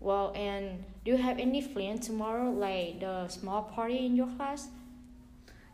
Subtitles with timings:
[0.00, 4.68] Well, and do you have any plans tomorrow, like the small party in your class?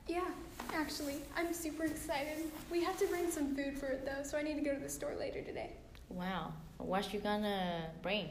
[0.09, 0.27] Yeah,
[0.75, 2.51] actually, I'm super excited.
[2.71, 4.81] We have to bring some food for it though, so I need to go to
[4.81, 5.71] the store later today.
[6.09, 6.53] Wow.
[6.79, 8.29] What you gonna bring?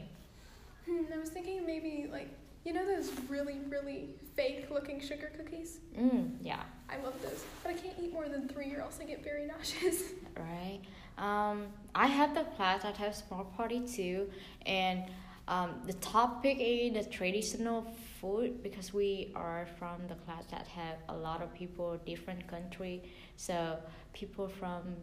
[0.86, 2.28] Hmm, I was thinking maybe like
[2.64, 5.78] you know those really really fake looking sugar cookies.
[5.98, 6.62] Mm, yeah.
[6.88, 9.46] I love those, but I can't eat more than three, or else I get very
[9.48, 10.02] nauseous.
[10.36, 10.80] Right.
[11.18, 12.84] Um, I have the class.
[12.84, 14.30] I have small party too,
[14.66, 15.04] and
[15.48, 17.86] um, the topic is the traditional
[18.20, 23.02] food because we are from the class that have a lot of people different country.
[23.36, 23.78] So
[24.12, 24.96] people from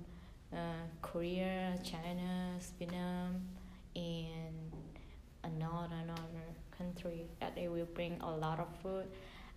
[0.52, 0.58] uh,
[1.02, 3.42] Korea, China, Vietnam,
[3.96, 4.72] and
[5.44, 6.46] another another
[6.78, 9.06] country that they will bring a lot of food.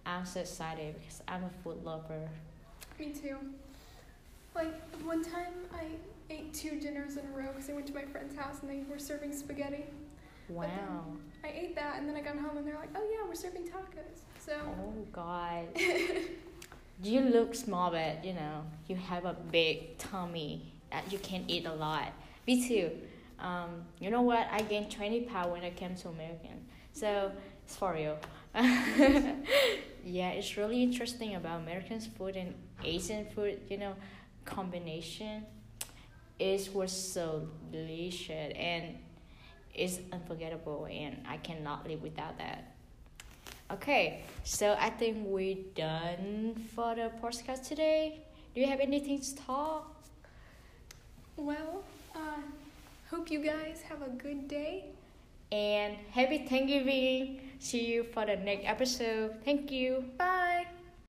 [0.04, 2.28] I'm so excited because I'm a food lover.
[2.98, 3.38] Me too.
[4.54, 4.72] Like
[5.04, 5.86] one time, I
[6.30, 8.88] ate two dinners in a row because I went to my friend's house and they
[8.88, 9.84] were serving spaghetti.
[10.48, 11.04] Wow.
[11.44, 13.64] I ate that and then I got home and they're like, "Oh yeah, we're serving
[13.64, 14.52] tacos." So.
[14.54, 15.66] Oh God.
[17.02, 21.66] you look small, but you know you have a big tummy that you can eat
[21.66, 22.12] a lot.
[22.46, 22.90] Me too.
[23.38, 24.46] Um, you know what?
[24.50, 26.66] I gained twenty pounds when I came to American.
[26.92, 27.32] So
[27.64, 28.18] it's for real.
[28.54, 33.60] yeah, it's really interesting about American food and Asian food.
[33.68, 33.94] You know,
[34.44, 35.44] combination.
[36.38, 38.98] It was so delicious and
[39.76, 42.74] it's unforgettable, and I cannot live without that.
[43.72, 48.20] Okay, so I think we're done for the podcast today.
[48.54, 49.92] Do you have anything to talk?
[51.36, 51.82] Well,
[52.14, 52.40] uh,
[53.10, 54.86] hope you guys have a good day.
[55.52, 57.40] And happy Thanksgiving.
[57.58, 59.36] See you for the next episode.
[59.44, 60.04] Thank you.
[60.16, 60.45] Bye.